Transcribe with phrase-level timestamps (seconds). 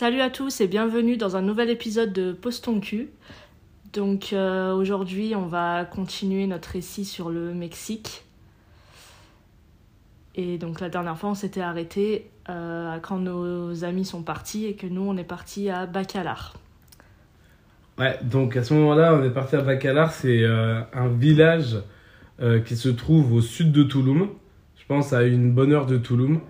[0.00, 3.08] Salut à tous et bienvenue dans un nouvel épisode de Pose ton cul.
[3.92, 8.22] Donc euh, aujourd'hui, on va continuer notre récit sur le Mexique.
[10.36, 14.76] Et donc la dernière fois, on s'était arrêté euh, quand nos amis sont partis et
[14.76, 16.54] que nous, on est partis à Bacalar.
[17.98, 20.12] Ouais, donc à ce moment-là, on est parti à Bacalar.
[20.12, 21.76] C'est euh, un village
[22.66, 24.28] qui se trouve au sud de Touloum.
[24.76, 26.40] Je pense à une bonne heure de Touloum.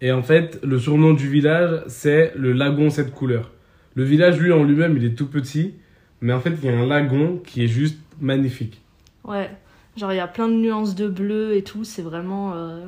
[0.00, 3.50] Et en fait, le surnom du village, c'est le lagon cette couleur.
[3.94, 5.74] Le village, lui, en lui-même, il est tout petit.
[6.20, 8.82] Mais en fait, il y a un lagon qui est juste magnifique.
[9.24, 9.50] Ouais,
[9.96, 12.52] genre il y a plein de nuances de bleu et tout, c'est vraiment.
[12.54, 12.86] euh,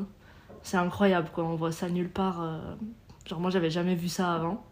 [0.62, 2.42] c'est incroyable quoi, on voit ça nulle part.
[2.42, 2.58] euh,
[3.26, 4.64] Genre moi j'avais jamais vu ça avant.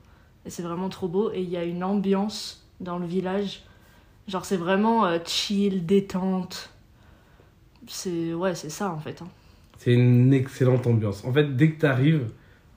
[0.46, 1.32] Et c'est vraiment trop beau.
[1.32, 3.62] Et il y a une ambiance dans le village.
[4.28, 6.70] Genre c'est vraiment euh, chill, détente.
[7.86, 8.32] C'est.
[8.34, 9.22] Ouais, c'est ça en fait.
[9.22, 9.28] hein.
[9.80, 11.24] C'est une excellente ambiance.
[11.24, 12.26] En fait, dès que tu arrives,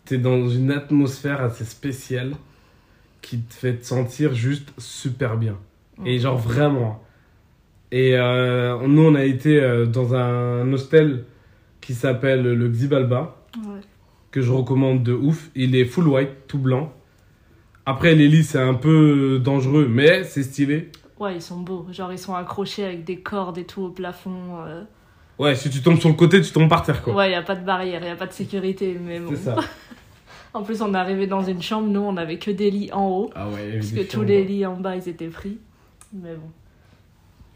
[0.05, 2.31] tu es dans une atmosphère assez spéciale
[3.21, 5.57] qui te fait te sentir juste super bien.
[6.05, 7.03] Et genre vraiment.
[7.91, 11.25] Et euh, nous, on a été euh, dans un hostel
[11.81, 13.81] qui s'appelle le Xibalba, Ouais.
[14.31, 15.49] que je recommande de ouf.
[15.55, 16.93] Il est full white, tout blanc.
[17.85, 20.89] Après, les lits, c'est un peu dangereux, mais c'est stylé.
[21.19, 21.85] Ouais, ils sont beaux.
[21.91, 24.61] Genre ils sont accrochés avec des cordes et tout au plafond.
[24.65, 24.83] euh.
[25.39, 27.15] Ouais, si tu tombes sur le côté, tu tombes par terre, quoi.
[27.15, 28.97] Ouais, y a pas de barrière, y a pas de sécurité.
[29.03, 29.29] Mais bon.
[29.31, 29.55] c'est ça.
[30.55, 33.07] En plus, on est arrivé dans une chambre, nous on avait que des lits en
[33.07, 33.31] haut.
[33.33, 34.27] Ah ouais, il Parce que tous chambres.
[34.27, 35.57] les lits en bas, ils étaient pris.
[36.13, 36.45] Mais bon,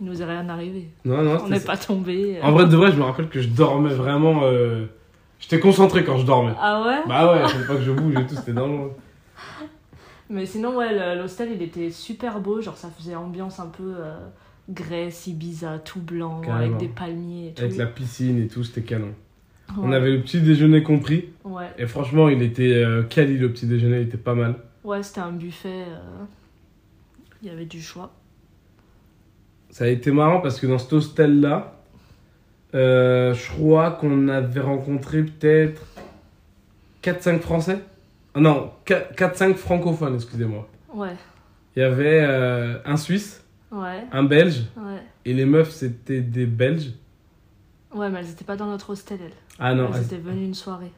[0.01, 0.89] il nous est rien arrivé.
[1.05, 2.39] Non, non, On n'est pas tombé.
[2.41, 4.39] En vrai, de vrai, je me rappelle que je dormais vraiment.
[4.45, 4.87] euh,
[5.39, 6.53] J'étais concentré quand je dormais.
[6.59, 7.03] Ah ouais?
[7.07, 8.93] Bah ouais, faut pas que je bouge et tout, c'était dangereux.
[10.31, 12.61] Mais sinon, ouais, l'hostel, il était super beau.
[12.61, 14.17] Genre, ça faisait ambiance un peu euh,
[14.69, 16.75] Grèce, Ibiza, tout blanc, Carrément.
[16.75, 17.63] avec des palmiers et tout.
[17.63, 19.13] Avec la piscine et tout, c'était canon.
[19.77, 21.25] On avait le petit déjeuner compris.
[21.43, 24.55] Ouais, Et franchement, il était euh, quali le petit déjeuner, il était pas mal.
[24.83, 25.83] ouais c'était un buffet.
[25.87, 26.23] euh,
[27.41, 28.11] Il y avait du choix.
[29.69, 31.75] Ça a été marrant parce que dans cet hostel-là,
[32.75, 35.85] euh, je crois qu'on avait rencontré peut-être
[37.03, 37.79] 4-5 Français.
[38.33, 40.67] Ah non, 4-5 francophones, excusez-moi.
[40.93, 41.15] Ouais,
[41.75, 45.01] Il y avait euh, un Suisse, ouais, un Belge, ouais.
[45.25, 46.91] et les meufs, c'était des Belges.
[47.93, 49.31] Ouais, mais elles étaient pas dans notre hostel, elles.
[49.59, 50.91] Ah non, elles étaient venues une soirée.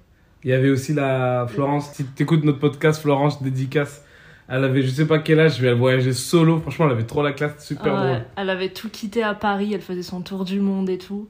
[0.43, 1.91] Il y avait aussi la Florence.
[1.91, 4.05] Si tu écoutes notre podcast, Florence dédicace.
[4.51, 6.59] Elle avait je sais pas quel âge, mais elle voyageait solo.
[6.59, 8.25] Franchement, elle avait trop la classe, super Ouais, drôle.
[8.35, 11.27] Elle avait tout quitté à Paris, elle faisait son tour du monde et tout.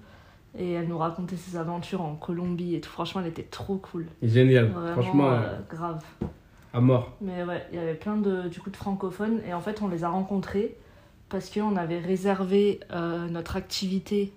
[0.58, 2.90] Et elle nous racontait ses aventures en Colombie et tout.
[2.90, 4.06] Franchement, elle était trop cool.
[4.24, 4.72] Génial.
[4.94, 6.02] Franchement, euh, grave.
[6.74, 7.18] à mort.
[7.22, 9.42] Mais ouais, il y avait plein de, du coup, de francophones.
[9.48, 10.76] Et en fait, on les a rencontrés
[11.30, 14.34] parce qu'on avait réservé euh, notre activité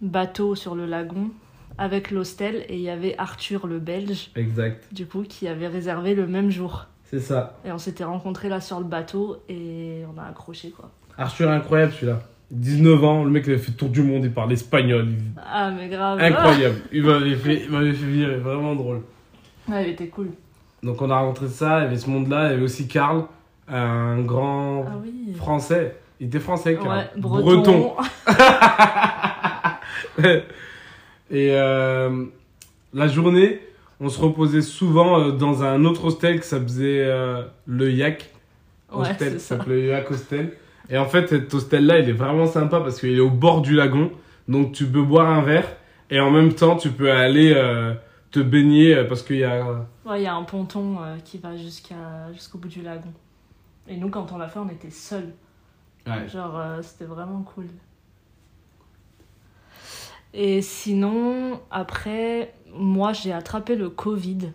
[0.00, 1.30] bateau sur le lagon
[1.76, 2.64] avec l'hostel.
[2.68, 4.84] Et il y avait Arthur, le belge, Exact.
[4.92, 6.86] du coup, qui avait réservé le même jour.
[7.04, 7.56] C'est ça.
[7.64, 10.90] Et on s'était rencontrés là sur le bateau et on a accroché quoi.
[11.16, 12.20] Arthur, incroyable celui-là.
[12.50, 15.06] 19 ans, le mec il avait fait tour du monde, il parle espagnol.
[15.10, 16.18] il- Ah, mais grave.
[16.20, 16.76] Incroyable.
[16.92, 19.02] Il m'avait fait, il m'avait fait virer, vraiment drôle.
[19.70, 20.30] Ah, elle était cool.
[20.82, 23.24] Donc on a rencontré ça, il y avait ce monde-là, il y avait aussi Karl,
[23.70, 25.34] un grand Ah oui.
[25.36, 25.96] français.
[26.20, 26.88] Il était français, Karl.
[26.88, 27.94] Ouais, breton.
[31.30, 32.24] Et euh,
[32.94, 33.60] la journée,
[34.00, 38.30] on se reposait souvent euh, dans un autre hostel qui s'appelait euh, le Yak.
[38.92, 39.56] Ouais, Hostel, c'est ça ça.
[39.58, 40.52] s'appelait le Yak Hostel.
[40.90, 43.74] Et en fait, cet hostel-là, il est vraiment sympa parce qu'il est au bord du
[43.74, 44.10] lagon.
[44.48, 45.68] Donc tu peux boire un verre
[46.10, 47.92] et en même temps, tu peux aller euh,
[48.30, 49.86] te baigner parce qu'il y a.
[50.06, 53.12] Ouais, il y a un ponton qui va jusqu'à jusqu'au bout du lagon.
[53.88, 55.32] Et nous, quand on l'a fait, on était seuls.
[56.06, 56.28] Ouais.
[56.28, 57.66] Genre, euh, c'était vraiment cool.
[60.34, 64.52] Et sinon, après, moi, j'ai attrapé le Covid.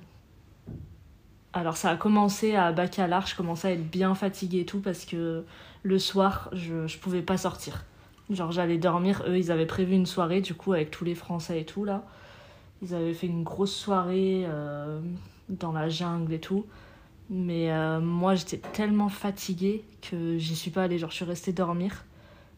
[1.52, 5.06] Alors, ça a commencé à Bacalar, je commençais à être bien fatiguée et tout parce
[5.06, 5.44] que
[5.84, 7.86] le soir, je, je pouvais pas sortir.
[8.30, 9.24] Genre, j'allais dormir.
[9.28, 12.04] Eux, ils avaient prévu une soirée, du coup, avec tous les Français et tout, là.
[12.82, 15.00] Ils avaient fait une grosse soirée euh,
[15.50, 16.66] dans la jungle et tout.
[17.36, 21.00] Mais euh, moi, j'étais tellement fatiguée que j'y suis pas allée.
[21.00, 22.06] Genre, je suis restée dormir.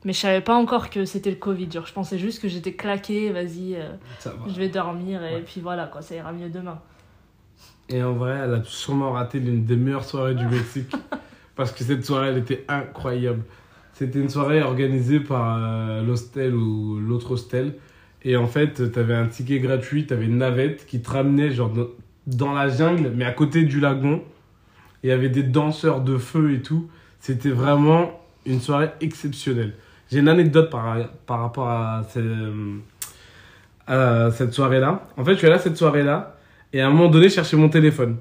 [0.03, 1.71] Mais je savais pas encore que c'était le Covid.
[1.71, 3.89] Genre, je pensais juste que j'étais claquée, vas-y, euh,
[4.25, 4.33] va.
[4.47, 5.41] je vais dormir et Ouais.
[5.45, 6.79] puis voilà, quoi, ça ira mieux demain.
[7.87, 10.91] Et en vrai, elle a sûrement raté l'une des meilleures soirées du Mexique.
[11.55, 13.43] parce que cette soirée, elle était incroyable.
[13.93, 17.75] C'était une soirée organisée par euh, l'hostel ou l'autre hostel.
[18.23, 21.51] Et en fait, tu avais un ticket gratuit, tu avais une navette qui te ramenait
[21.51, 21.87] genre dans,
[22.27, 24.21] dans la jungle, mais à côté du lagon.
[25.05, 26.89] Il y avait des danseurs de feu et tout.
[27.19, 28.09] C'était vraiment
[28.47, 29.75] une soirée exceptionnelle.
[30.11, 30.97] J'ai une anecdote par,
[31.27, 32.79] par rapport à, ce-
[33.85, 35.07] à cette soirée-là.
[35.15, 36.37] En fait, je suis allé à cette soirée-là
[36.73, 38.17] et à un moment donné, je cherchais mon téléphone.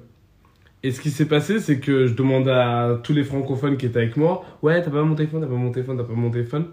[0.83, 4.01] Et ce qui s'est passé, c'est que je demandais à tous les francophones qui étaient
[4.01, 6.67] avec moi Ouais, t'as pas mon téléphone, t'as pas mon téléphone, t'as pas mon téléphone.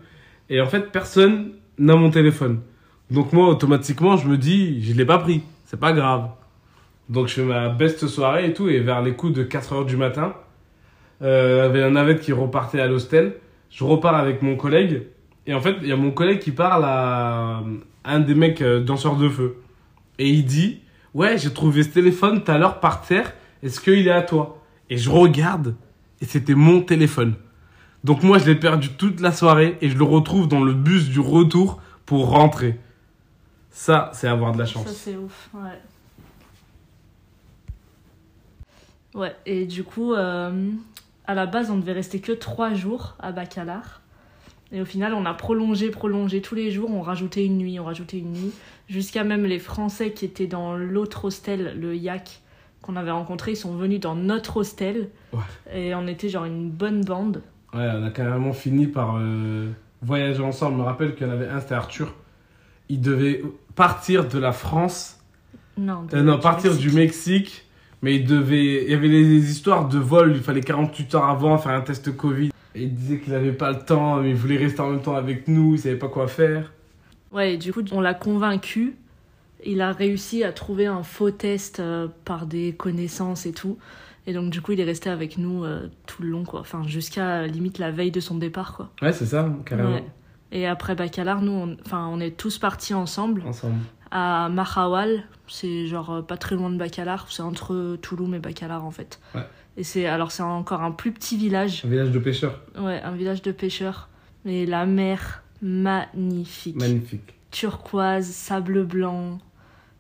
[0.50, 2.60] Et en fait, personne n'a mon téléphone.
[3.10, 6.32] Donc moi, automatiquement, je me dis Je l'ai pas pris, c'est pas grave.
[7.12, 9.98] Donc je fais ma best soirée et tout, et vers les coups de 4h du
[9.98, 10.34] matin,
[11.22, 13.36] euh, il y avait un navette qui repartait à l'hostel.
[13.70, 15.04] Je repars avec mon collègue,
[15.46, 17.64] et en fait, il y a mon collègue qui parle à
[18.06, 19.58] un des mecs euh, danseurs de feu.
[20.20, 20.80] Et il dit
[21.14, 24.62] Ouais, j'ai trouvé ce téléphone tout à l'heure par terre, est-ce qu'il est à toi?
[24.90, 25.76] Et je regarde,
[26.22, 27.34] et c'était mon téléphone.
[28.06, 31.10] Donc moi, je l'ai perdu toute la soirée, et je le retrouve dans le bus
[31.10, 32.80] du retour pour rentrer.
[33.70, 34.88] Ça, c'est avoir de la chance.
[34.88, 35.78] Ça, c'est ouf, ouais.
[39.16, 40.70] Ouais, et du coup, euh,
[41.26, 44.02] à la base, on devait rester que trois jours à Bacalar.
[44.72, 46.90] Et au final, on a prolongé, prolongé tous les jours.
[46.92, 48.52] On rajoutait une nuit, on rajoutait une nuit.
[48.88, 52.40] Jusqu'à même les Français qui étaient dans l'autre hostel, le Yak,
[52.82, 55.10] qu'on avait rencontré, ils sont venus dans notre hostel.
[55.34, 55.40] Ouais.
[55.74, 57.42] Et on était genre une bonne bande.
[57.74, 59.70] Ouais, on a carrément fini par euh,
[60.02, 60.76] voyager ensemble.
[60.78, 62.14] Je me rappelle qu'il y en avait un, c'était Arthur.
[62.88, 63.44] Il devait
[63.76, 65.20] partir de la France,
[65.78, 66.90] Non, de- euh, non, partir Mexique.
[66.90, 67.66] du Mexique,
[68.02, 71.58] mais il devait, il y avait des histoires de vol, il fallait 48 heures avant
[71.58, 72.52] faire un test Covid.
[72.74, 75.16] Et il disait qu'il n'avait pas le temps, mais il voulait rester en même temps
[75.16, 76.72] avec nous, il savait pas quoi faire.
[77.32, 78.96] Ouais, et du coup, on l'a convaincu.
[79.64, 83.78] Il a réussi à trouver un faux test euh, par des connaissances et tout.
[84.26, 86.62] Et donc, du coup, il est resté avec nous euh, tout le long, quoi.
[86.62, 88.90] Enfin, jusqu'à limite la veille de son départ, quoi.
[89.02, 89.96] Ouais, c'est ça, carrément.
[89.96, 90.06] Ouais.
[90.52, 93.76] Et après Bacalar, nous, on, enfin, on est tous partis ensemble Ensemble.
[94.12, 95.24] À Mahawal.
[95.48, 97.26] C'est genre euh, pas très loin de Bacalar.
[97.30, 99.20] C'est entre Touloum et Bacalar, en fait.
[99.36, 99.42] Ouais.
[99.78, 101.84] Et c'est alors c'est encore un plus petit village.
[101.86, 102.60] Un village de pêcheurs.
[102.78, 104.10] Ouais, un village de pêcheurs.
[104.46, 107.34] Mais la mer, magnifique Magnifique.
[107.52, 109.40] turquoise, sable blanc.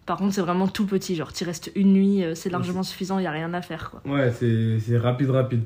[0.05, 1.15] Par contre, c'est vraiment tout petit.
[1.15, 3.91] Genre, tu restes une nuit, euh, c'est largement suffisant, il n'y a rien à faire,
[3.91, 4.01] quoi.
[4.11, 5.61] Ouais, c'est c'est rapide, rapide.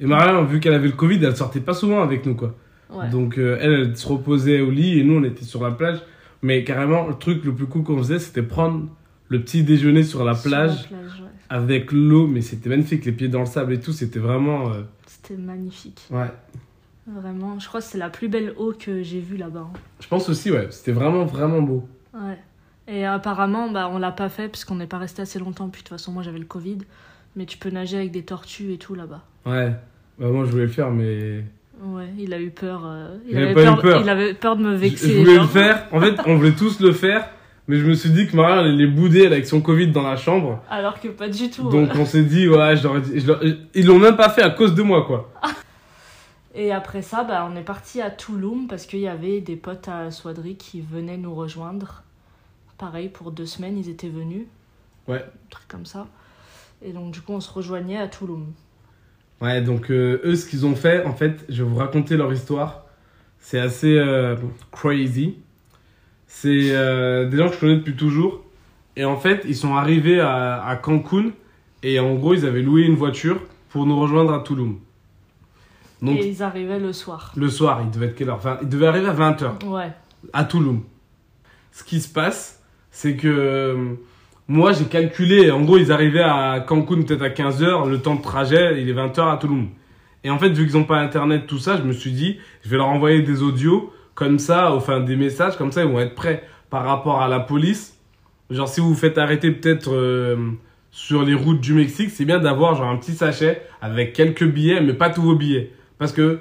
[0.00, 2.54] Et Marianne, vu qu'elle avait le Covid, elle sortait pas souvent avec nous, quoi.
[2.90, 3.08] Ouais.
[3.08, 5.98] Donc euh, elle, elle se reposait au lit et nous, on était sur la plage.
[6.42, 8.86] Mais carrément, le truc le plus cool qu'on faisait, c'était prendre
[9.28, 11.28] le petit déjeuner sur la Sur plage la plage, ouais.
[11.50, 12.26] avec l'eau.
[12.26, 13.92] Mais c'était magnifique, les pieds dans le sable et tout.
[13.92, 14.70] C'était vraiment.
[14.72, 16.00] euh, C'était magnifique.
[16.10, 16.30] Ouais.
[17.06, 19.66] Vraiment, je crois que c'est la plus belle eau que j'ai vue là-bas.
[19.72, 19.78] hein.
[20.00, 20.68] Je pense aussi, ouais.
[20.70, 21.86] C'était vraiment, vraiment beau.
[22.14, 22.38] Ouais.
[22.88, 25.68] Et apparemment, bah, on l'a pas fait parce qu'on n'est pas resté assez longtemps.
[25.68, 26.78] Puis de toute façon, moi j'avais le Covid.
[27.36, 29.24] Mais tu peux nager avec des tortues et tout là-bas.
[29.46, 29.72] Ouais.
[30.18, 31.44] Bah, moi, je voulais le faire, mais.
[31.82, 32.82] Ouais, il a eu peur.
[32.84, 35.12] euh, il, avait pas eu peur, il avait peur de me vexer.
[35.14, 35.44] je voulais genre.
[35.44, 35.86] le faire.
[35.92, 37.28] En fait, on voulait tous le faire.
[37.68, 38.42] Mais je me suis dit que elle
[38.74, 40.60] allait bouder elle, avec son Covid dans la chambre.
[40.68, 41.68] Alors que pas du tout.
[41.70, 43.40] Donc on s'est dit, ouais, je leur ai dit- je leur-
[43.74, 45.30] ils l'ont même pas fait à cause de moi, quoi.
[46.54, 49.86] Et après ça, bah, on est parti à Touloum parce qu'il y avait des potes
[49.86, 52.02] à Soidry qui venaient nous rejoindre.
[52.76, 54.46] Pareil, pour deux semaines, ils étaient venus.
[55.06, 55.18] Ouais.
[55.22, 56.08] Un truc comme ça.
[56.82, 58.46] Et donc, du coup, on se rejoignait à Touloum.
[59.40, 62.32] Ouais, donc euh, eux, ce qu'ils ont fait, en fait, je vais vous raconter leur
[62.32, 62.84] histoire.
[63.38, 64.36] C'est assez euh,
[64.70, 65.36] crazy.
[66.26, 68.44] C'est euh, des gens que je connais depuis toujours.
[68.96, 71.30] Et en fait, ils sont arrivés à, à Cancun.
[71.82, 73.40] Et en gros, ils avaient loué une voiture
[73.70, 74.78] pour nous rejoindre à Touloum.
[76.02, 77.32] Donc, Et ils arrivaient le soir.
[77.36, 78.36] le soir, il devait être quelle heure?
[78.36, 79.90] Enfin, il devait arriver à 20h Ouais.
[80.32, 80.82] à Touloum.
[81.72, 83.96] Ce qui se passe, c'est que
[84.50, 88.20] moi j'ai calculé, en gros ils arrivaient à Cancun peut-être à 15h, le temps de
[88.20, 89.68] trajet il est 20h à Touloum.
[90.24, 92.68] Et en fait vu qu'ils n'ont pas internet, tout ça, je me suis dit, je
[92.68, 96.16] vais leur envoyer des audios comme ça, enfin des messages, comme ça ils vont être
[96.16, 97.96] prêts par rapport à la police.
[98.50, 100.50] Genre si vous vous faites arrêter peut-être euh,
[100.90, 104.80] sur les routes du Mexique, c'est bien d'avoir genre un petit sachet avec quelques billets,
[104.80, 105.70] mais pas tous vos billets.
[105.98, 106.40] Parce que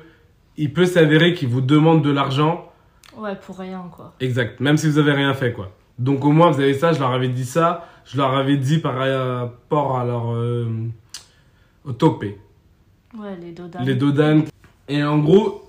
[0.57, 2.71] il peut s'avérer qu'ils vous demandent de l'argent
[3.15, 4.15] Ouais, pour rien, quoi.
[4.19, 5.71] Exact, même si vous avez rien fait, quoi.
[5.99, 8.79] Donc au moins, vous avez ça, je leur avais dit ça, je leur avais dit
[8.79, 10.33] par rapport à leur...
[10.33, 10.65] Euh,
[11.85, 12.37] au topé,
[13.17, 13.85] Ouais, les dodanes.
[13.85, 14.43] les dodanes.
[14.87, 15.63] Et en gros,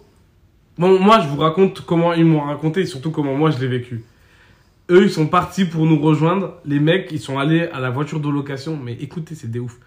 [0.78, 3.68] bon, moi, je vous raconte comment ils m'ont raconté et surtout comment moi, je l'ai
[3.68, 4.02] vécu.
[4.90, 6.54] Eux, ils sont partis pour nous rejoindre.
[6.64, 8.76] Les mecs, ils sont allés à la voiture de location.
[8.76, 9.78] Mais écoutez, c'est des ouf.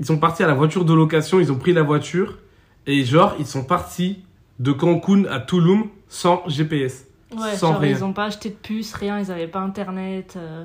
[0.00, 2.38] Ils sont partis à la voiture de location, ils ont pris la voiture.
[2.86, 4.24] Et genre, ils sont partis
[4.58, 7.06] de Cancun à Tulum sans GPS.
[7.32, 7.90] Ouais, sans genre, rien.
[7.90, 10.34] ils ont pas acheté de puce, rien, ils avaient pas internet.
[10.36, 10.64] euh,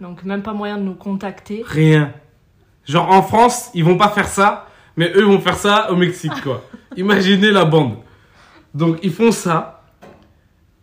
[0.00, 1.62] Donc, même pas moyen de nous contacter.
[1.66, 2.12] Rien.
[2.86, 6.40] Genre en France, ils vont pas faire ça, mais eux vont faire ça au Mexique,
[6.42, 6.62] quoi.
[6.96, 7.96] Imaginez la bande.
[8.74, 9.82] Donc ils font ça.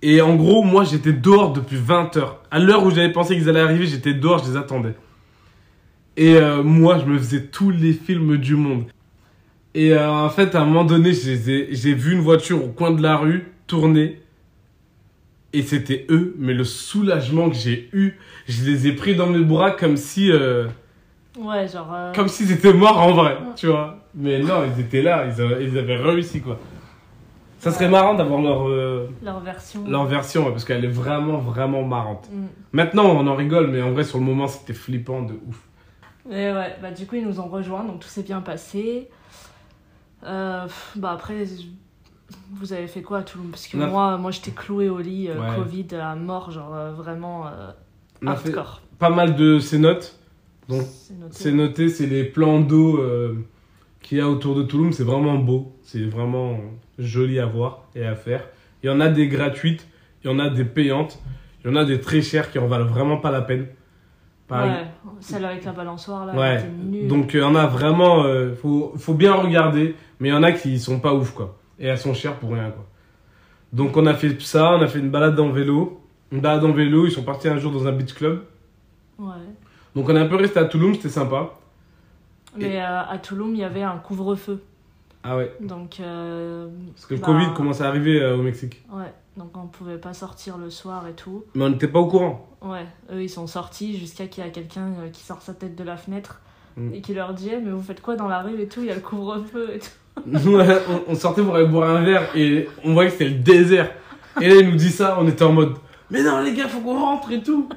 [0.01, 2.41] Et en gros, moi j'étais dehors depuis 20 heures.
[2.51, 4.95] À l'heure où j'avais pensé qu'ils allaient arriver, j'étais dehors, je les attendais.
[6.17, 8.85] Et euh, moi, je me faisais tous les films du monde.
[9.73, 13.01] Et euh, en fait, à un moment donné, j'ai vu une voiture au coin de
[13.01, 14.21] la rue tourner.
[15.53, 18.17] Et c'était eux, mais le soulagement que j'ai eu,
[18.47, 20.67] je les ai pris dans mes bras comme si, euh,
[21.37, 21.91] Ouais, genre.
[21.93, 23.99] euh, Comme s'ils étaient morts en vrai, tu vois.
[24.15, 26.59] Mais non, ils étaient là, ils avaient, ils avaient réussi quoi.
[27.59, 27.91] Ça serait Ouais.
[27.91, 29.87] marrant d'avoir leur, euh, Leur version.
[29.87, 32.27] leur version, ouais, parce qu'elle est vraiment, vraiment marrante.
[32.31, 32.45] Mm.
[32.73, 35.59] Maintenant, on en rigole, mais en vrai, sur le moment, c'était flippant de ouf.
[36.29, 39.09] Et ouais, bah du coup ils nous ont rejoints, donc tout s'est bien passé.
[40.23, 40.67] Bah
[41.11, 41.45] après,
[42.53, 45.29] vous avez fait quoi à Toulouse Parce que a- moi, moi j'étais clouée au lit,
[45.29, 45.55] euh, Ouais.
[45.55, 47.71] Covid à mort, genre euh, vraiment euh,
[48.21, 48.81] On a fait hardcore.
[48.99, 50.19] pas mal de ces notes.
[50.69, 50.83] Donc,
[51.31, 51.89] C'est noté.
[51.89, 52.99] c'est les plans d'eau
[54.01, 54.95] qu'il y a autour de Toulouse.
[54.95, 56.57] C'est vraiment beau, c'est vraiment
[56.97, 58.47] joli à voir et à faire.
[58.81, 59.85] Il y en a des gratuites,
[60.23, 61.19] il y en a des payantes,
[61.63, 63.67] il y en a des très chères qui en valent vraiment pas la peine.
[64.47, 64.85] Par Ouais,
[65.21, 67.07] celle avec la balançoire là, Ouais, elle était nulle.
[67.07, 68.23] Donc il y en a vraiment,
[68.61, 71.57] faut, faut bien regarder, mais il y en a qui sont pas ouf quoi.
[71.79, 72.85] Et elles sont chères pour rien quoi.
[73.73, 76.01] Donc on a fait ça, on a fait une balade en vélo.
[76.31, 78.43] Une balade en vélo, ils sont partis un jour dans un beach club.
[79.19, 79.33] Ouais.
[79.95, 81.51] Donc on est un peu resté à Toulouse, c'était sympa.
[82.57, 84.61] Mais euh, à Toulouse, il y avait un couvre-feu.
[85.23, 87.27] Ah ouais, Donc, euh, parce que le Bah.
[87.27, 88.83] Covid commence à arriver euh, au Mexique.
[88.91, 91.45] ouais, donc on pouvait pas sortir le soir et tout.
[91.55, 92.47] Mais on n'était pas au courant.
[92.61, 95.83] Ouais, eux ils sont sortis jusqu'à qu'il y a quelqu'un qui sort sa tête de
[95.83, 96.39] la fenêtre
[96.75, 96.93] Mm.
[96.95, 98.87] et qui leur dit Eh, Mais vous faites quoi dans la rue et tout Il
[98.87, 99.89] y a le couvre-feu et tout.
[100.25, 103.91] Ouais, on, sortait pour aller boire un verre et on voyait que c'était le désert.
[104.41, 105.75] Et là il nous dit ça, on était en mode
[106.09, 107.67] Mais non les gars, faut qu'on rentre et tout.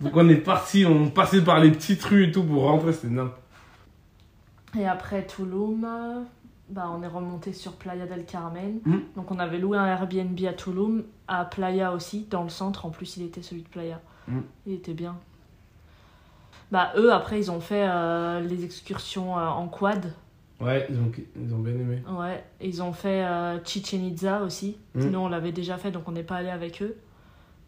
[0.00, 3.08] Donc on est parti, on passait par les petites rues et tout pour rentrer, c'était
[3.08, 3.40] n'importe
[4.78, 6.22] Et après Tulum, euh,
[6.68, 8.80] bah, on est remonté sur Playa del Carmen.
[8.84, 8.96] Mm.
[9.14, 12.86] Donc on avait loué un Airbnb à Tulum, à Playa aussi, dans le centre.
[12.86, 14.00] En plus, il était celui de Playa.
[14.28, 14.40] Mm.
[14.66, 15.16] Il était bien.
[16.72, 20.12] Bah eux, après, ils ont fait euh, les excursions euh, en quad.
[20.60, 22.02] Ouais, ils ont, ils ont bien aimé.
[22.08, 24.78] Ouais, ils ont fait euh, Chichen Itza aussi.
[24.94, 25.10] Mm.
[25.10, 26.96] Nous, on l'avait déjà fait, donc on n'est pas allé avec eux.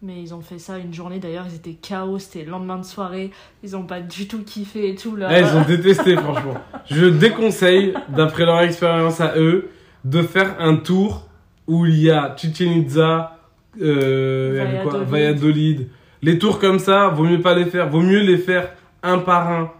[0.00, 1.18] Mais ils ont fait ça une journée.
[1.18, 2.20] D'ailleurs, ils étaient chaos.
[2.20, 3.32] C'était le lendemain de soirée.
[3.64, 5.16] Ils ont pas du tout kiffé et tout.
[5.16, 5.28] Là.
[5.32, 6.54] Eh, ils ont détesté, franchement.
[6.86, 9.70] Je déconseille, d'après leur expérience à eux,
[10.04, 11.26] de faire un tour
[11.66, 13.38] où il y a Chichen Itza,
[13.82, 15.00] euh, quoi.
[15.00, 15.88] Valladolid.
[16.22, 17.88] Les tours comme ça, vaut mieux pas les faire.
[17.88, 18.70] Vaut mieux les faire
[19.02, 19.72] un par un.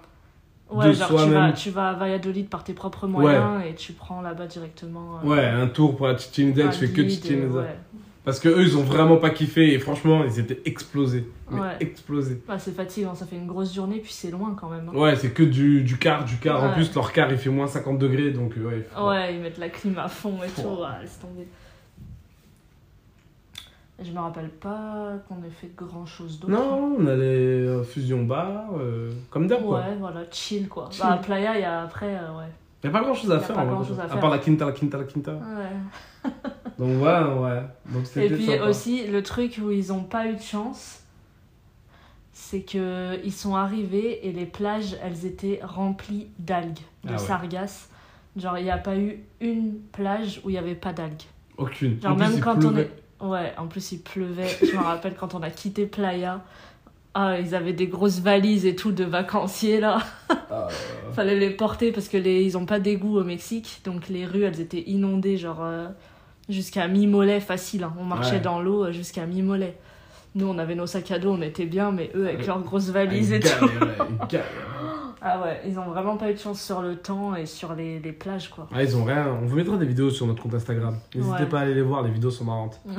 [0.70, 3.92] Ouais, de genre tu vas, tu vas à Valladolid par tes propres moyens et tu
[3.92, 5.20] prends là-bas directement.
[5.24, 7.34] euh, Ouais, un tour pour la un tu fais que Itza.
[7.34, 7.76] ouais.
[8.24, 11.26] Parce que eux, ils ont vraiment pas kiffé et franchement, ils étaient explosés.
[11.50, 11.76] Mais Ouais.
[11.80, 12.42] explosés.
[12.46, 14.90] Bah, c'est fatigant, ça fait une grosse journée, puis c'est loin quand même.
[14.94, 14.98] hein.
[14.98, 16.62] Ouais, c'est que du, du quart, du quart.
[16.62, 18.86] En plus, leur quart, il fait moins 50 degrés, donc euh, ouais.
[18.94, 20.68] faut- Ouais, ils mettent la clim à fond et tout,
[21.00, 21.48] laisse tomber.
[24.00, 26.52] Je me rappelle pas qu'on ait fait grand chose d'autre.
[26.52, 29.64] Non, on allait euh, fusion bar, euh, comme d'hab.
[29.64, 30.88] Ouais, voilà, chill quoi.
[30.90, 31.02] Chill.
[31.04, 32.46] Bah, à Playa, il y a après, euh, ouais.
[32.84, 33.56] Y a pas grand chose à a faire.
[33.56, 35.32] pas à À part la quinta, la quinta, la quinta.
[35.32, 36.30] Ouais.
[36.78, 37.62] Donc voilà, ouais.
[37.92, 38.68] Donc Et puis sympa.
[38.68, 41.02] aussi, le truc où ils ont pas eu de chance,
[42.32, 47.18] c'est que ils sont arrivés et les plages, elles étaient remplies d'algues, de Ah ouais.
[47.18, 47.88] sargasses.
[48.36, 51.22] Genre, il n'y a pas eu une plage où il n'y avait pas d'algues.
[51.56, 52.00] Aucune.
[52.00, 52.90] Genre, En même il quand on est.
[53.20, 54.48] Ouais, en plus, il pleuvait.
[54.62, 56.42] Je me rappelle quand on a quitté Playa.
[57.14, 59.98] Ah, ils avaient des grosses valises et tout de vacanciers là.
[60.50, 60.68] Ah,
[61.14, 62.42] Fallait les porter parce que les...
[62.42, 63.80] ils ont pas d'égout au Mexique.
[63.84, 65.88] Donc les rues, elles étaient inondées, genre euh,
[66.48, 67.82] jusqu'à mi-mollet facile.
[67.82, 67.92] hein.
[67.98, 68.40] On marchait Ouais.
[68.40, 69.76] dans l'eau euh, jusqu'à mi-mollet.
[70.36, 72.90] Nous, on avait nos sacs à dos, on était bien, mais eux, avec leurs grosses
[72.90, 73.48] valises et tout.
[75.20, 77.98] Ah ouais, ils ont vraiment pas eu de chance sur le temps et sur les,
[77.98, 78.68] les plages, quoi.
[78.72, 79.26] Ah, ils ont rien.
[79.42, 80.96] On vous mettra des vidéos sur notre compte Instagram.
[81.14, 81.46] N'hésitez Ouais.
[81.46, 82.80] pas à aller les voir, les vidéos sont marrantes.
[82.86, 82.94] Ouais.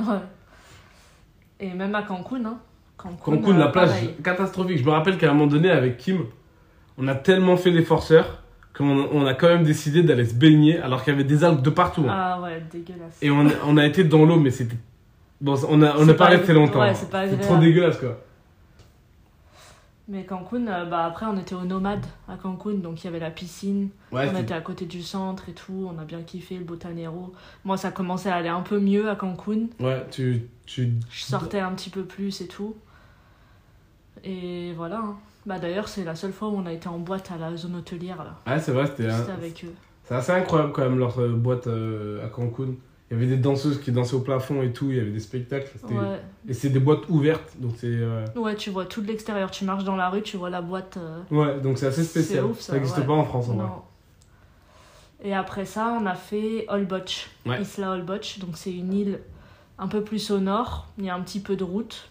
[1.60, 2.58] Et même à Cancun, hein.
[2.96, 4.14] Cancun, Cancun, euh, la plage, pareil.
[4.22, 4.78] catastrophique.
[4.78, 6.24] Je me rappelle qu'à un moment donné, avec Kim,
[6.98, 8.42] on a tellement fait les forceurs
[8.76, 11.62] qu'on on a quand même décidé d'aller se baigner alors qu'il y avait des algues
[11.62, 12.04] de partout.
[12.06, 12.12] hein.
[12.14, 13.16] Ah ouais, dégueulasse.
[13.22, 14.76] Et on, on a été dans l'eau, mais c'était.
[15.40, 16.80] Bon, on a- on pas pas resté longtemps.
[16.80, 18.18] ouais, c'est pas trop dégueulasse, quoi.
[20.12, 23.20] Mais Cancun, euh, bah après, on était au Nomade à Cancun, donc il y avait
[23.20, 23.90] la piscine.
[24.10, 27.32] Ouais, on était à côté du centre et tout, on a bien kiffé le Botanero.
[27.64, 29.68] Moi, ça commençait à aller un peu mieux à Cancun.
[29.78, 30.94] ouais tu, tu.
[31.10, 32.74] Je sortais un petit peu plus et tout.
[34.24, 34.98] Et voilà.
[34.98, 35.16] hein.
[35.46, 37.76] Bah d'ailleurs, c'est la seule fois où on a été en boîte à la zone
[37.76, 38.36] hôtelière là.
[38.52, 39.06] Ouais, c'est vrai, c'était.
[39.08, 39.72] un- Juste avec eux.
[40.04, 42.74] C'est assez incroyable quand même leur boîte euh, à Cancun.
[43.10, 45.18] Il y avait des danseuses qui dansaient au plafond et tout, il y avait des
[45.20, 45.72] spectacles.
[45.90, 46.20] Ouais.
[46.48, 47.88] Et c'est des boîtes ouvertes, donc c'est.
[47.88, 49.50] euh, ouais, tu vois tout de l'extérieur.
[49.50, 50.96] Tu marches dans la rue, tu vois la boîte.
[50.96, 52.44] euh, Ouais, donc c'est assez spécial.
[52.44, 53.06] ouf, ça, n'existe ouais.
[53.06, 53.66] pas en France en vrai.
[53.66, 53.82] Non.
[55.22, 57.28] Et après ça, on a fait Holbox.
[57.46, 57.60] Ouais.
[57.60, 58.38] Isla Holbox.
[58.38, 59.18] Donc c'est une île
[59.78, 60.86] un peu plus au nord.
[60.96, 62.08] Il y a un petit peu de route.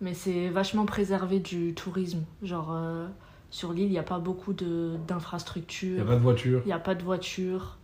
[0.00, 2.24] Mais c'est vachement préservé du tourisme.
[2.42, 3.06] Genre, euh,
[3.50, 6.04] sur l'île, il n'y a pas beaucoup de- Il n'y a d'infrastructures.
[6.04, 6.60] pas de voiture.
[6.64, 7.76] Il n'y a pas de voiture.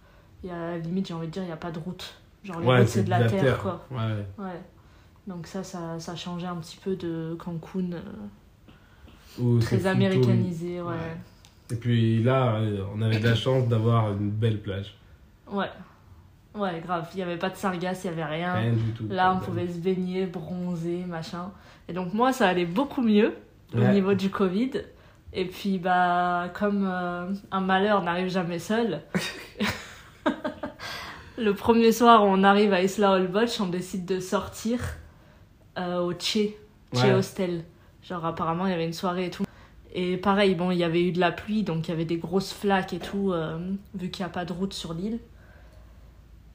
[0.45, 2.15] Il y a, limite, j'ai envie de dire, il n'y a pas de route.
[2.45, 3.85] Genre, les Ouais, routes, c'est de la, terre, quoi.
[3.91, 4.25] Ouais.
[4.39, 4.61] Ouais.
[5.27, 7.93] Donc ça, ça, ça changeait un petit peu de Cancun.
[7.93, 8.01] euh.
[9.41, 10.89] Où Très américanisé, ouais.
[10.89, 11.17] Ouais.
[11.71, 14.95] Et puis là, euh, on avait de la chance d'avoir une belle plage.
[15.51, 15.69] Ouais.
[16.55, 17.09] Ouais, grave.
[17.13, 18.55] Il n'y avait pas de sargasse, il n'y avait rien.
[18.55, 19.07] Rien du tout.
[19.09, 21.51] Là, on pouvait se baigner, bronzer, machin.
[21.89, 23.35] Et donc, moi, ça allait beaucoup mieux
[23.75, 23.93] au Ouais.
[23.93, 24.71] niveau du Covid.
[25.35, 29.03] Et puis, bah, comme euh, un malheur n'arrive jamais seul,
[31.39, 34.81] le premier soir, on arrive à Isla Holbox, on décide de sortir
[35.79, 36.19] euh, au Che,
[36.95, 37.13] Che Ouais.
[37.13, 37.65] Hostel.
[38.03, 39.45] Genre, apparemment, il y avait une soirée et tout.
[39.95, 42.17] Et pareil, bon, il y avait eu de la pluie, donc il y avait des
[42.19, 43.59] grosses flaques et tout, euh,
[43.95, 45.19] vu qu'il n'y a pas de route sur l'île.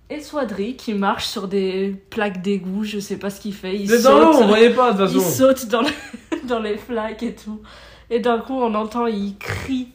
[0.10, 3.76] Et Swadri qui marche sur des plaques d'égout, je sais pas ce qu'il fait.
[3.80, 6.78] Il dans l'eau, saute, on voyait pas de toute il saute dans, les- dans les
[6.78, 7.62] flaques et tout.
[8.10, 9.88] Et d'un coup, on entend, il crie.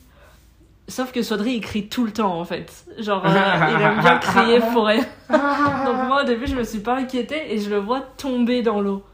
[0.89, 2.85] Sauf que Swadri, il crie tout le temps en fait.
[2.99, 3.29] Genre, euh,
[3.77, 5.05] il aime bien crier pour rien.
[5.31, 8.81] Donc moi, au début, je me suis pas inquiétée et je le vois tomber dans
[8.81, 9.05] l'eau.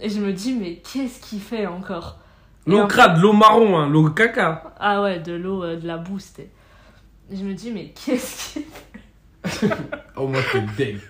[0.00, 2.18] Et je me dis, mais qu'est-ce qu'il fait encore?
[2.66, 4.74] L'eau en- crade, l'eau marron, hein, l'eau caca.
[4.78, 6.50] Ah ouais, de l'eau, euh, de la boue, c'était.
[7.30, 9.70] Et je me dis, mais qu'est-ce qu'il
[10.16, 11.00] Oh, moi, c'est deg.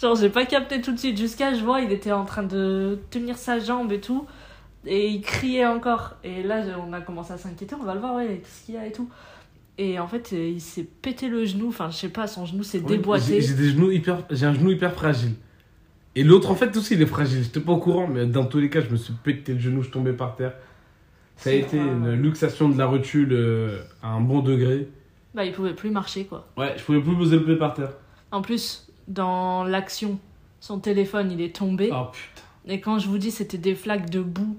[0.00, 1.18] Genre, j'ai pas capté tout de suite.
[1.18, 4.26] Jusqu'à, je vois, il était en train de tenir sa jambe et tout.
[4.86, 6.16] Et il criait encore.
[6.24, 7.74] Et là, on a commencé à s'inquiéter.
[7.74, 9.08] On va le voir, ouais, qu'est-ce qu'il y a et tout.
[9.76, 11.68] Et en fait, il s'est pété le genou.
[11.68, 13.40] Enfin, je sais pas, son genou s'est J'ai déboîté.
[13.40, 15.32] j'ai des genoux hyper, j'ai un genou hyper fragile.
[16.14, 17.42] Et l'autre, en fait, aussi, il est fragile.
[17.42, 19.82] J'étais pas au courant, mais dans tous les cas, je me suis pété le genou,
[19.82, 20.54] je tombais par terre.
[21.36, 24.88] Ça a été une luxation de la rotule euh, à un bon degré.
[25.34, 26.46] Bah, il pouvait plus marcher, quoi.
[26.56, 27.90] Ouais, je pouvais plus poser le pied par terre.
[28.30, 30.20] En plus, dans l'action,
[30.60, 31.90] son téléphone, il est tombé.
[31.92, 32.42] Oh putain.
[32.66, 34.56] Et quand je vous dis, c'était des flaques de boue.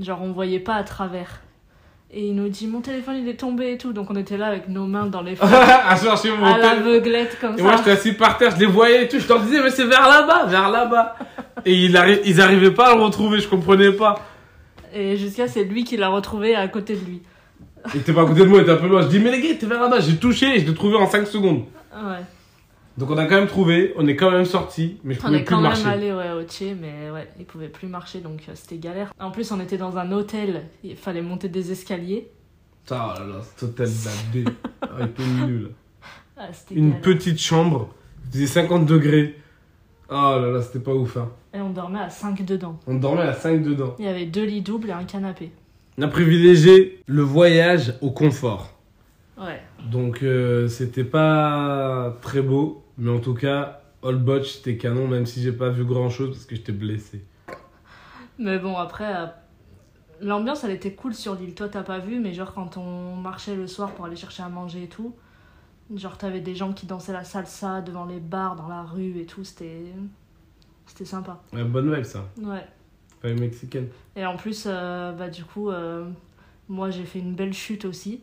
[0.00, 1.40] Genre, on voyait pas à travers.
[2.12, 3.92] Et il nous dit, mon téléphone, il est tombé et tout.
[3.92, 5.50] Donc, on était là avec nos mains dans les flaques.
[5.52, 7.62] à chercher mon à l'aveuglette, comme Et ça.
[7.62, 9.18] moi, j'étais assis par terre, je les voyais et tout.
[9.18, 11.16] Je leur disais, mais c'est vers là-bas, vers là-bas.
[11.64, 14.14] Et ils, arri- ils arrivaient pas à le retrouver, je comprenais pas.
[14.94, 17.22] Et jusqu'à c'est lui qui l'a retrouvé à côté de lui.
[17.94, 19.02] Il était pas à côté de moi, il était un peu loin.
[19.02, 20.00] Je dis, mais les gars, t'es vers là-bas.
[20.00, 21.64] J'ai touché et je l'ai trouvé en 5 secondes.
[21.94, 22.22] Ouais.
[22.98, 25.38] Donc on a quand même trouvé, on est quand même sorti, mais je On pouvais
[25.38, 25.86] est plus quand même marcher.
[25.86, 29.12] allé ouais, au Tché, mais ouais, il pouvait plus marcher donc euh, c'était galère.
[29.20, 32.28] En plus, on était dans un hôtel, il fallait monter des escaliers.
[32.90, 33.88] Ah là là, cet hôtel
[34.32, 34.50] de la.
[34.82, 35.70] Ah, il était nul.
[36.38, 37.00] Ah, Une galère.
[37.02, 37.88] petite chambre,
[38.26, 39.34] il faisait 50 degrés.
[40.08, 41.16] Oh là là, c'était pas ouf.
[41.16, 41.30] Hein.
[41.52, 42.78] Et on dormait à 5 dedans.
[42.86, 43.96] On dormait à 5 dedans.
[43.98, 45.50] Il y avait deux lits doubles et un canapé.
[45.98, 48.70] On a privilégié le voyage au confort.
[49.38, 49.60] Ouais.
[49.90, 55.26] Donc euh, c'était pas très beau, mais en tout cas, All Botch c'était canon, même
[55.26, 57.24] si j'ai pas vu grand chose parce que j'étais blessé.
[58.38, 59.26] Mais bon, après, euh,
[60.20, 61.54] l'ambiance elle était cool sur l'île.
[61.54, 64.48] Toi, t'as pas vu, mais genre quand on marchait le soir pour aller chercher à
[64.48, 65.14] manger et tout,
[65.94, 69.26] genre t'avais des gens qui dansaient la salsa devant les bars, dans la rue et
[69.26, 69.84] tout, c'était.
[70.88, 71.42] C'était sympa.
[71.52, 72.64] Ouais, bonne vibe ça, Ouais.
[73.20, 73.88] pas mexicaine.
[74.14, 76.08] Et en plus, euh, bah, du coup, euh,
[76.68, 78.20] moi j'ai fait une belle chute aussi.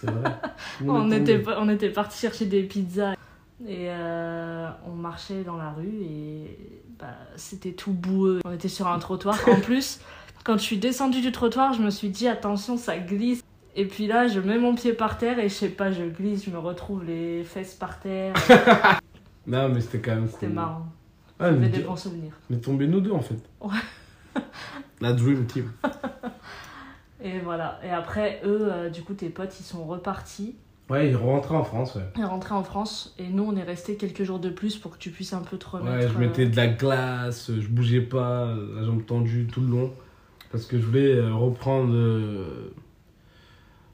[0.00, 0.34] C'est vrai.
[0.88, 3.14] On était, on était parti chercher des pizzas
[3.66, 8.40] et euh, on marchait dans la rue et bah, c'était tout boueux.
[8.44, 9.38] On était sur un trottoir.
[9.48, 10.00] En plus,
[10.44, 13.42] quand je suis descendue du trottoir, je me suis dit attention, ça glisse.
[13.76, 16.44] Et puis là, je mets mon pied par terre et je sais pas, je glisse,
[16.44, 18.34] je me retrouve les fesses par terre.
[19.46, 20.32] Non, mais c'était quand même cool.
[20.32, 20.86] C'était marrant.
[21.38, 22.34] Ah, J'avais mais, des bons souvenirs.
[22.50, 23.38] mais tombez nous deux en fait.
[23.60, 23.72] Ouais.
[25.00, 25.72] La Dream Team.
[27.22, 27.80] Et voilà.
[27.82, 30.56] Et après, eux, euh, du coup, tes potes, ils sont repartis.
[30.90, 32.02] Ouais, il rentrait en France, ouais.
[32.16, 34.98] Ils rentraient en France et nous, on est restés quelques jours de plus pour que
[34.98, 35.96] tu puisses un peu te remettre.
[36.06, 39.68] Ouais, je mettais euh, de la glace, je bougeais pas, la jambe tendue tout le
[39.68, 39.92] long.
[40.50, 41.92] Parce que je voulais euh, reprendre.
[41.94, 42.72] euh,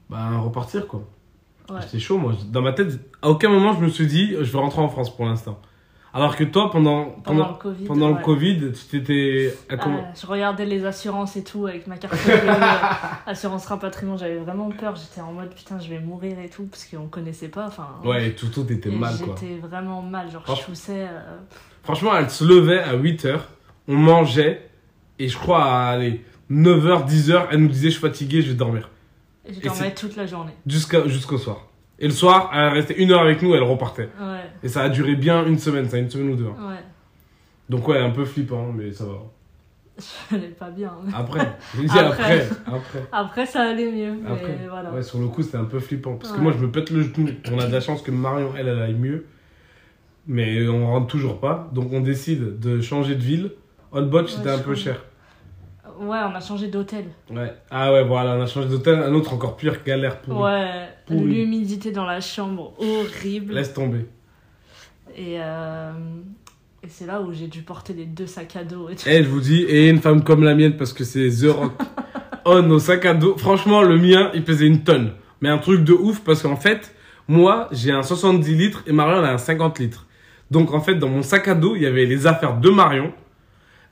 [0.09, 1.03] Bah, repartir quoi.
[1.69, 1.81] Ouais.
[1.81, 2.33] C'était chaud, moi.
[2.51, 5.15] Dans ma tête, à aucun moment je me suis dit, je vais rentrer en France
[5.15, 5.59] pour l'instant.
[6.13, 7.85] Alors que toi, pendant, pendant, pendant, le Covid.
[7.85, 8.17] pendant ouais.
[8.19, 9.53] le Covid, tu t'étais.
[9.69, 12.51] à comment- je regardais les assurances et tout avec ma carte bleue, euh,
[13.27, 14.95] assurance rapatriement, j'avais vraiment peur.
[14.95, 17.67] J'étais en mode putain, je vais mourir et tout parce qu'on connaissait pas.
[17.67, 19.35] Enfin, Ouais, tout, tout était et mal quoi.
[19.39, 21.07] J'étais vraiment mal, genre je toussais.
[21.09, 21.37] euh,
[21.83, 23.39] Franchement, elle se levait à 8h,
[23.87, 24.69] on mangeait,
[25.19, 28.55] et je crois à aller 9h, 10h, elle nous disait je suis fatiguée, je vais
[28.57, 28.89] dormir.
[29.45, 30.53] et je Et dormais toute la journée.
[30.65, 31.67] Jusqu'au soir.
[31.99, 34.09] Et le soir, elle restait une heure avec nous, elle repartait.
[34.19, 36.45] Ouais, Et ça a duré bien une semaine, ça, une semaine ou deux.
[36.47, 36.69] hein.
[36.69, 36.79] ouais.
[37.69, 39.13] Donc ouais, un peu flippant, mais ça va.
[40.29, 40.91] Je n'allais pas bien.
[41.15, 41.39] Après,
[41.75, 42.47] je dis après, Après.
[42.67, 43.03] après.
[43.11, 44.13] Après, ça allait mieux.
[44.23, 44.59] Mais Après.
[44.69, 44.91] voilà.
[44.91, 46.15] Ouais, sur le coup, c'était un peu flippant.
[46.17, 46.43] Parce que Ouais.
[46.43, 47.29] moi, je me pète le genou.
[47.51, 49.25] On a de la chance que Marion, elle, elle aille mieux.
[50.27, 51.69] Mais on rentre toujours pas.
[51.73, 53.51] Donc on décide de changer de ville.
[53.91, 54.75] Hotbot, Ouais, c'était un je peu comprends.
[54.83, 55.03] cher.
[55.99, 57.05] Ouais, on a changé d'hôtel.
[57.31, 57.51] Ouais.
[57.71, 58.99] Ah ouais, voilà, on a changé d'hôtel.
[58.99, 61.25] Un autre encore pire, galère pour Ouais, Pourri.
[61.25, 63.53] l'humidité dans la chambre, horrible.
[63.53, 64.05] Laisse tomber.
[65.15, 65.91] Et, euh,
[66.83, 69.03] et c'est là où j'ai dû porter les deux sacs à dos et tout.
[69.07, 71.73] Eh, je vous dis, et une femme comme la mienne, parce que c'est The Rock.
[72.49, 73.35] Oh, nos sacs à dos.
[73.37, 75.11] Franchement, le mien, il pesait une tonne.
[75.41, 76.95] Mais un truc de ouf parce qu'en fait,
[77.27, 80.07] moi, j'ai un 70 litres et Marion, elle a un 50 litres.
[80.49, 83.11] Donc, en fait, dans mon sac à dos, il y avait les affaires de Marion.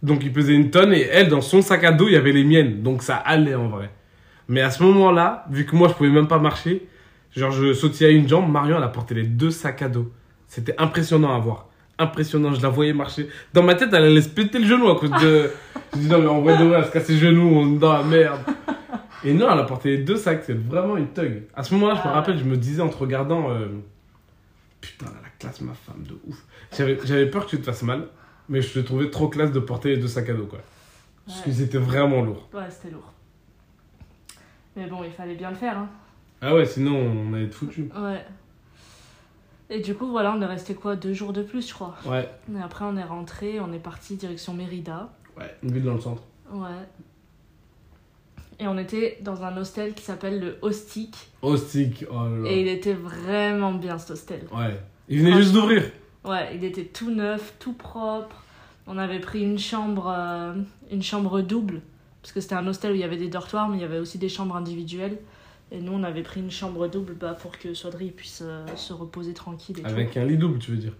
[0.01, 2.31] Donc, il pesait une tonne et elle, dans son sac à dos, il y avait
[2.31, 2.81] les miennes.
[2.81, 3.89] Donc, ça allait en vrai.
[4.47, 6.87] Mais à ce moment-là, vu que moi, je pouvais même pas marcher,
[7.35, 10.11] genre, je sautillais à une jambe, Marion, elle a porté les deux sacs à dos.
[10.47, 11.67] C'était impressionnant à voir.
[11.97, 13.29] Impressionnant, je la voyais marcher.
[13.53, 15.49] Dans ma tête, elle allait se péter le genou à cause de.
[15.93, 17.79] Je dis non, mais en vrai de vrai, elle se casse les genoux, on est
[17.79, 18.41] dans la merde.
[19.23, 21.43] Et non, elle a porté les deux sacs, c'est vraiment une thug.
[21.55, 23.67] À ce moment-là, je me Ah rappelle, je me disais en te regardant, euh,
[24.81, 26.35] putain, elle a la classe, ma femme, de ouf.
[26.77, 28.07] J'avais j'avais peur que tu te fasses mal,
[28.49, 30.59] mais je te trouvais trop classe de porter les deux sacs à dos, quoi.
[31.25, 31.43] Parce Ouais.
[31.45, 32.49] qu'ils étaient vraiment lourds.
[32.53, 33.13] Ouais, c'était lourd.
[34.75, 35.77] Mais bon, il fallait bien le faire.
[35.77, 35.87] Hein.
[36.47, 37.85] Ah ouais, sinon, on allait être foutus.
[37.95, 38.23] Ouais.
[39.71, 41.95] Et du coup, voilà, on est resté quoi Deux jours de plus, je crois.
[42.05, 45.09] Ouais, Et après, on est rentré, on est parti direction Mérida.
[45.39, 46.21] ouais, une ville dans le centre.
[46.51, 46.69] Ouais.
[48.59, 51.15] Et on était dans un hostel qui s'appelle le Hostic.
[51.41, 52.49] Hostique, oh là là.
[52.51, 54.41] Et il était vraiment bien cet hostel.
[54.55, 54.79] Ouais.
[55.09, 55.83] Il venait juste d'ouvrir.
[56.23, 58.43] Ouais, il était tout neuf, tout propre.
[58.87, 60.53] On avait pris une chambre, euh,
[60.91, 61.81] une chambre double,
[62.21, 63.99] parce que c'était un hostel où il y avait des dortoirs, mais il y avait
[63.99, 65.17] aussi des chambres individuelles.
[65.71, 68.93] Et nous, on avait pris une chambre double bah, pour que Sodri puisse euh, se
[68.93, 69.79] reposer tranquille.
[69.79, 69.87] Et tout.
[69.89, 70.93] Avec un lit double, tu veux dire?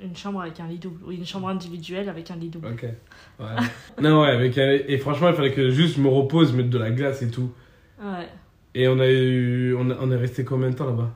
[0.00, 1.00] Une chambre avec un lit double.
[1.06, 2.68] Oui, une chambre individuelle avec un lit double.
[2.68, 2.84] Ok.
[3.38, 3.46] Ouais.
[4.00, 4.70] non, ouais, avec un...
[4.88, 7.50] Et franchement, il fallait que juste je me repose, mettre de la glace et tout.
[8.02, 8.28] Ouais.
[8.74, 9.74] Et on a eu...
[9.74, 11.10] On, a- on est resté combien de temps là-bas?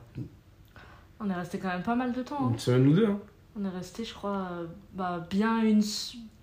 [1.19, 2.45] On est resté quand même pas mal de temps.
[2.47, 2.49] hein.
[2.53, 3.19] Une semaine ou deux, hein
[3.59, 5.81] On est resté, je crois, euh, bah, bien une...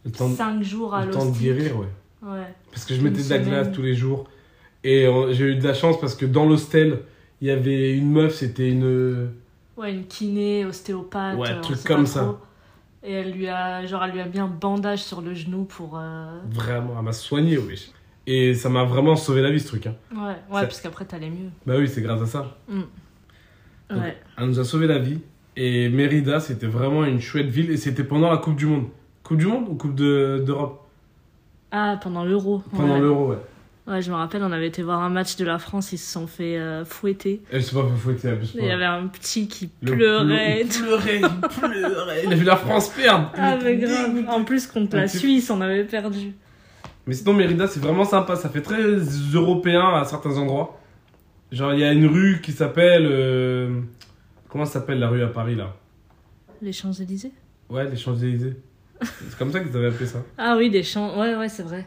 [0.05, 1.87] Le temps, de- 5 jours à le temps de guérir, ouais.
[2.23, 2.55] Ouais.
[2.73, 4.29] Parce que je Une mettais de la glace tous les jours.
[4.85, 7.01] Et euh, j'ai eu de la chance parce que dans l'hostel,
[7.41, 9.31] il y avait une meuf, c'était une.
[9.77, 11.37] Ouais, une kiné, ostéopathe.
[11.39, 12.21] Ouais, euh, on truc comme ça.
[12.23, 12.39] trop.
[13.05, 15.99] Et elle lui a, genre, elle lui a mis un bandage sur le genou pour.
[15.99, 17.93] euh, Vraiment, elle m'a soigné, oui.
[18.27, 19.87] Et ça m'a vraiment sauvé la vie ce truc.
[19.87, 19.95] Hein.
[20.13, 21.49] Ouais, ouais, Ça- parce qu'après t'allais mieux.
[21.67, 22.57] Bah oui, c'est grâce à ça.
[22.69, 22.85] Donc,
[23.91, 24.17] Ouais.
[24.37, 25.21] Elle nous a sauvé la vie.
[25.57, 27.71] Et Mérida, c'était vraiment une chouette ville.
[27.71, 28.85] Et c'était pendant la Coupe du Monde.
[29.23, 30.87] Coupe du Monde ou Coupe de- d'Europe?
[31.71, 32.63] Ah, pendant l'euro.
[32.77, 33.01] Pendant ouais.
[33.01, 33.39] l'Euro, ouais.
[33.89, 36.13] Ouais, je me rappelle, on avait été voir un match de la France, ils se
[36.13, 37.41] sont fait euh, fouetter.
[37.51, 40.63] Elle s'est pas fait fouetter, abuse Il y avait un petit qui Le pleurait.
[40.65, 41.49] pleu- Il pleurait, il
[41.81, 42.23] pleurait.
[42.27, 43.33] Il a vu la France perdre.
[43.37, 44.25] Ah, mais grave.
[44.29, 46.35] En plus, contre la Suisse, on avait perdu.
[47.07, 48.37] Mais sinon, Mérida, c'est vraiment sympa.
[48.37, 48.83] Ça fait très
[49.33, 50.79] européen à certains endroits.
[51.51, 53.07] Genre, il y a une rue qui s'appelle.
[53.11, 53.81] euh,
[54.51, 55.75] Comment s'appelle la rue à Paris, là?
[56.61, 57.33] Les Champs-Élysées?
[57.71, 58.57] Ouais, les Champs-Élysées.
[59.01, 60.19] C'est comme ça qu'ils avaient appelé ça.
[60.37, 61.19] Ah oui, des champs.
[61.19, 61.87] Ouais, ouais, c'est vrai.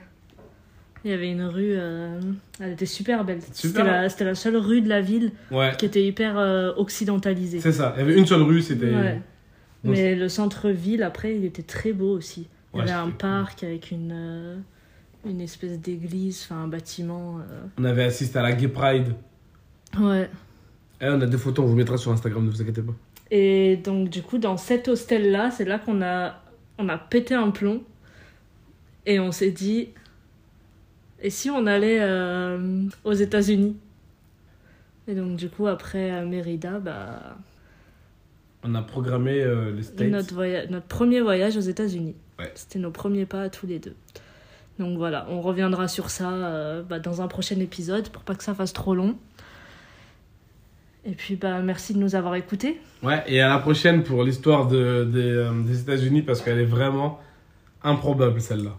[1.04, 2.20] Il y avait une rue, euh,
[2.60, 3.40] elle était super belle.
[3.54, 7.60] C'était la, seule rue de la ville Ouais, qui était hyper euh, occidentalisée.
[7.60, 7.94] c'est ça.
[7.98, 8.94] Il y avait une seule rue, c'était.
[8.94, 9.22] Ouais.
[9.84, 12.48] Mais le centre-ville, après, il était très beau aussi.
[12.74, 14.56] Il y avait un parc avec une, euh,
[15.26, 17.40] une espèce d'église, enfin un bâtiment.
[17.80, 19.16] On avait assisté à la Gay Pride.
[20.00, 20.30] Ouais.
[21.02, 22.94] Eh, on a des photos, on vous mettra sur Instagram, ne vous inquiétez pas.
[23.32, 26.36] Et donc, du coup, dans cet hostel-là, c'est là qu'on a,
[26.78, 27.82] on a pété un plomb.
[29.08, 29.90] Et on s'est dit,
[31.22, 33.78] et si on allait euh, aux États-Unis?
[35.08, 37.38] Et donc, du coup, après euh, Mérida, bah,
[38.64, 40.10] On a programmé euh, les States.
[40.10, 42.16] notre, notre premier voyage aux États-Unis.
[42.40, 42.52] Ouais.
[42.56, 43.96] C'était nos premiers pas à tous les deux.
[44.80, 48.44] Donc voilà, on reviendra sur ça euh, bah, dans un prochain épisode pour pas que
[48.44, 49.16] ça fasse trop long.
[51.04, 52.80] Et puis, bah, merci de nous avoir écoutés.
[53.02, 56.66] Ouais, et à la prochaine pour l'histoire de, des, euh, des États-Unis parce qu'elle est
[56.66, 57.20] vraiment
[57.84, 58.78] improbable celle-là.